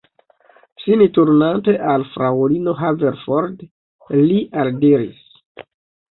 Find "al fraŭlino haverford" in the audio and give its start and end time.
1.91-3.61